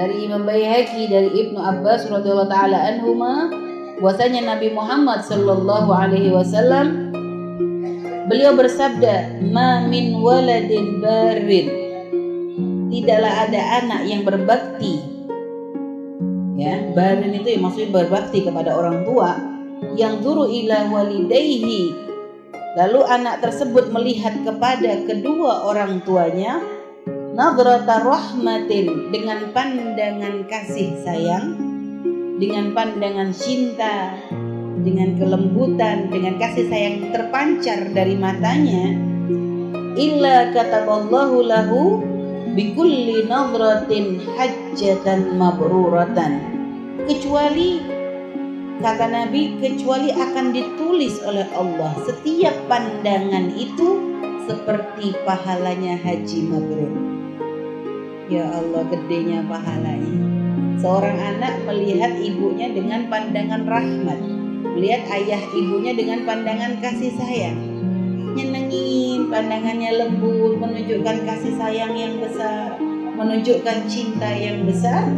dari 0.00 0.24
Imam 0.24 0.48
Baihaqi 0.48 1.12
dari 1.12 1.28
Ibnu 1.28 1.60
Abbas 1.60 2.08
radhiyallahu 2.08 2.48
taala 2.48 2.78
anhuma 2.88 3.52
bahwasanya 4.00 4.56
Nabi 4.56 4.72
Muhammad 4.72 5.20
sallallahu 5.28 5.92
alaihi 5.92 6.32
wasallam 6.32 7.12
beliau 8.32 8.56
bersabda 8.56 9.44
ma 9.52 9.84
min 9.84 10.16
waladin 10.24 11.04
barin 11.04 11.80
tidaklah 12.90 13.32
ada 13.46 13.60
anak 13.80 14.00
yang 14.08 14.26
berbakti. 14.26 15.00
Ya 16.60 16.92
barin 16.92 17.32
itu 17.32 17.56
yang 17.56 17.64
maksudnya 17.64 18.04
berbakti 18.04 18.44
kepada 18.44 18.76
orang 18.76 19.06
tua 19.08 19.36
yang 19.96 20.20
turu 20.20 20.44
ila 20.44 20.92
walidayhi. 20.92 21.96
Lalu 22.76 23.00
anak 23.02 23.42
tersebut 23.42 23.88
melihat 23.90 24.32
kepada 24.44 25.02
kedua 25.08 25.66
orang 25.66 26.04
tuanya 26.06 26.60
nadrata 27.30 28.02
rahmatin 28.02 29.14
dengan 29.14 29.54
pandangan 29.54 30.50
kasih 30.50 30.98
sayang 31.06 31.54
dengan 32.42 32.74
pandangan 32.74 33.30
cinta 33.30 34.18
dengan 34.82 35.14
kelembutan 35.14 36.10
dengan 36.10 36.40
kasih 36.42 36.66
sayang 36.66 36.96
terpancar 37.14 37.94
dari 37.94 38.16
matanya. 38.18 38.96
Illa 39.94 40.50
kataballahu 40.50 41.36
lahu 41.44 41.82
bikulli 42.56 43.28
nadratin 43.30 44.18
hajjatan 44.34 45.38
mabruratan. 45.38 46.32
Kecuali 47.06 47.78
kata 48.80 49.06
Nabi 49.06 49.60
kecuali 49.60 50.10
akan 50.10 50.46
ditulis 50.50 51.20
oleh 51.28 51.46
Allah 51.54 51.92
setiap 52.08 52.56
pandangan 52.66 53.52
itu 53.54 54.00
seperti 54.48 55.14
pahalanya 55.28 56.00
haji 56.00 56.48
mabrur 56.48 57.09
Ya 58.30 58.46
Allah 58.46 58.86
gedenya 58.86 59.42
pahalanya. 59.50 60.14
Seorang 60.78 61.18
anak 61.18 61.66
melihat 61.66 62.14
ibunya 62.22 62.70
dengan 62.70 63.10
pandangan 63.10 63.66
rahmat. 63.66 64.22
Melihat 64.78 65.02
ayah 65.18 65.42
ibunya 65.50 65.98
dengan 65.98 66.22
pandangan 66.22 66.78
kasih 66.78 67.10
sayang. 67.18 67.58
Nyenengin, 68.38 69.26
pandangannya 69.34 69.98
lembut, 69.98 70.62
menunjukkan 70.62 71.26
kasih 71.26 71.58
sayang 71.58 71.98
yang 71.98 72.22
besar, 72.22 72.78
menunjukkan 73.18 73.90
cinta 73.90 74.30
yang 74.30 74.62
besar. 74.62 75.10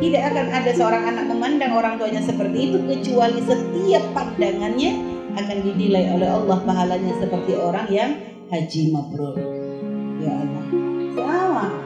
Tidak 0.00 0.22
akan 0.32 0.48
ada 0.48 0.72
seorang 0.72 1.04
anak 1.04 1.28
memandang 1.28 1.76
orang 1.76 2.00
tuanya 2.00 2.24
seperti 2.24 2.72
itu 2.72 2.80
kecuali 2.88 3.44
setiap 3.44 4.04
pandangannya 4.16 4.96
akan 5.36 5.58
dinilai 5.68 6.16
oleh 6.16 6.32
Allah 6.32 6.58
pahalanya 6.64 7.12
seperti 7.20 7.52
orang 7.60 7.86
yang 7.92 8.10
haji 8.48 8.88
mabrur. 8.88 9.36
Ya 10.24 10.32
Allah. 10.32 10.93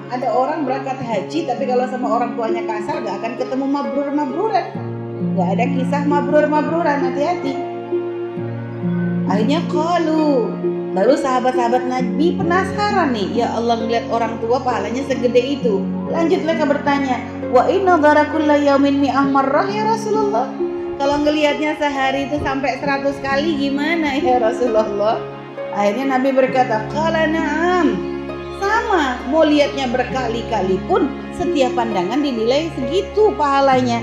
Ada 0.08 0.28
orang 0.32 0.64
berangkat 0.64 0.98
haji 1.04 1.44
tapi 1.44 1.64
kalau 1.68 1.84
sama 1.88 2.08
orang 2.08 2.32
tuanya 2.32 2.64
kasar 2.64 3.04
gak 3.04 3.16
akan 3.20 3.32
ketemu 3.36 3.66
mabrur-mabruran. 3.68 4.66
Gak 5.36 5.48
ada 5.54 5.64
kisah 5.68 6.02
mabrur-mabruran, 6.08 6.98
hati-hati. 7.04 7.54
Akhirnya 9.28 9.60
kalau 9.68 10.48
Lalu 10.88 11.14
sahabat-sahabat 11.20 11.84
Nabi 11.84 12.34
penasaran 12.34 13.12
nih, 13.12 13.44
ya 13.44 13.54
Allah 13.54 13.76
ngeliat 13.76 14.08
orang 14.08 14.40
tua 14.40 14.56
pahalanya 14.58 15.04
segede 15.04 15.60
itu. 15.60 15.84
Lanjut 16.08 16.40
mereka 16.42 16.64
bertanya, 16.64 17.20
wa 17.52 17.68
inna 17.68 18.00
darakulla 18.00 18.56
yaumin 18.56 18.98
mi'ah 18.98 19.28
marrah 19.28 19.68
ya 19.68 19.84
Rasulullah. 19.84 20.48
Kalau 20.96 21.22
ngelihatnya 21.22 21.78
sehari 21.78 22.26
itu 22.26 22.40
sampai 22.40 22.80
100 22.80 23.20
kali 23.20 23.54
gimana 23.60 24.16
ya 24.18 24.40
Rasulullah? 24.40 25.20
Akhirnya 25.76 26.18
Nabi 26.18 26.34
berkata, 26.34 26.88
"Qala 26.90 27.30
na'am." 27.30 28.17
Sama 28.58 29.22
mau 29.30 29.46
lihatnya 29.46 29.88
berkali-kali 29.90 30.76
pun 30.90 31.08
setiap 31.34 31.74
pandangan 31.78 32.20
dinilai 32.20 32.70
segitu 32.74 33.34
pahalanya. 33.38 34.02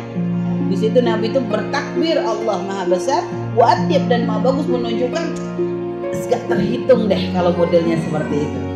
Di 0.65 0.75
situ 0.79 0.97
Nabi 0.99 1.29
itu 1.29 1.39
bertakbir 1.45 2.17
Allah 2.17 2.57
maha 2.65 2.83
besar 2.89 3.21
watib 3.53 4.09
dan 4.09 4.25
maha 4.25 4.49
bagus 4.49 4.65
menunjukkan 4.65 5.55
gak 6.25 6.41
terhitung 6.49 7.05
deh 7.05 7.21
kalau 7.31 7.53
modelnya 7.53 8.01
seperti 8.01 8.49
itu 8.49 8.74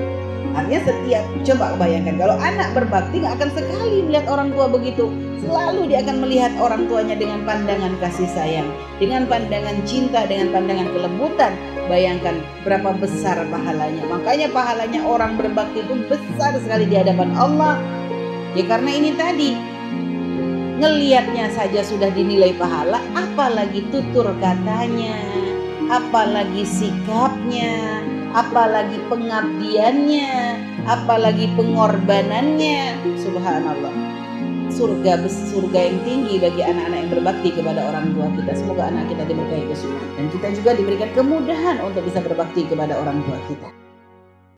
artinya 0.55 0.81
setiap 0.87 1.23
coba 1.45 1.65
bayangkan 1.77 2.15
kalau 2.17 2.35
anak 2.41 2.69
berbakti 2.73 3.21
gak 3.21 3.37
akan 3.37 3.49
sekali 3.53 3.97
melihat 4.03 4.25
orang 4.27 4.49
tua 4.51 4.65
begitu 4.67 5.05
selalu 5.39 5.87
dia 5.87 6.03
akan 6.03 6.17
melihat 6.19 6.51
orang 6.59 6.89
tuanya 6.89 7.15
dengan 7.15 7.45
pandangan 7.47 7.93
kasih 8.03 8.27
sayang 8.33 8.67
dengan 8.97 9.29
pandangan 9.29 9.77
cinta 9.87 10.25
dengan 10.25 10.51
pandangan 10.51 10.89
kelembutan 10.91 11.53
Bayangkan 11.89 12.37
berapa 12.61 12.93
besar 13.01 13.41
pahalanya. 13.49 14.05
Makanya 14.05 14.53
pahalanya 14.53 15.01
orang 15.09 15.41
berbakti 15.41 15.81
itu 15.81 15.97
besar 16.05 16.53
sekali 16.61 16.85
di 16.85 16.93
hadapan 16.93 17.33
Allah. 17.33 17.81
Ya 18.53 18.61
karena 18.69 18.93
ini 18.93 19.17
tadi 19.17 19.57
ngelihatnya 20.77 21.49
saja 21.49 21.81
sudah 21.81 22.13
dinilai 22.13 22.53
pahala, 22.61 23.01
apalagi 23.17 23.89
tutur 23.89 24.29
katanya, 24.37 25.17
apalagi 25.89 26.63
sikapnya, 26.63 28.05
apalagi 28.31 29.01
pengabdiannya, 29.09 30.31
apalagi 30.85 31.49
pengorbanannya. 31.57 33.01
Subhanallah 33.17 34.09
surga 34.69 35.25
surga 35.27 35.79
yang 35.91 35.97
tinggi 36.05 36.37
bagi 36.37 36.61
anak-anak 36.61 36.97
yang 37.03 37.11
berbakti 37.11 37.49
kepada 37.51 37.81
orang 37.89 38.13
tua 38.13 38.29
kita. 38.37 38.51
Semoga 38.53 38.87
anak 38.87 39.09
kita 39.09 39.25
diberkahi 39.25 39.65
kesulitan 39.67 40.09
dan 40.15 40.25
kita 40.29 40.47
juga 40.55 40.71
diberikan 40.77 41.09
kemudahan 41.17 41.77
untuk 41.83 42.05
bisa 42.05 42.21
berbakti 42.21 42.63
kepada 42.69 42.95
orang 42.95 43.19
tua 43.25 43.37
kita. 43.49 43.88